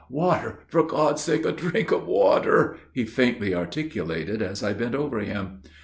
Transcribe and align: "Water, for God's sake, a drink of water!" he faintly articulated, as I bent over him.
"Water, 0.09 0.61
for 0.67 0.81
God's 0.81 1.21
sake, 1.21 1.45
a 1.45 1.51
drink 1.51 1.91
of 1.91 2.07
water!" 2.07 2.75
he 2.91 3.05
faintly 3.05 3.53
articulated, 3.53 4.41
as 4.41 4.63
I 4.63 4.73
bent 4.73 4.95
over 4.95 5.19
him. 5.19 5.59